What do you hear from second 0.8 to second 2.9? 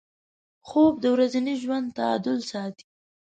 د ورځني ژوند تعادل ساتي